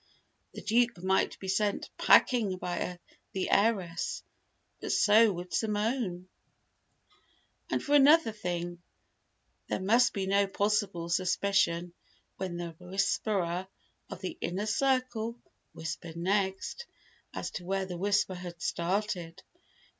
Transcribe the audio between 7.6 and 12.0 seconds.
And for another thing, there must be no possible suspicion